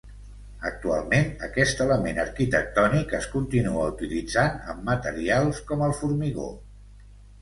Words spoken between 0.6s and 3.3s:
Actualment aquest element arquitectònic es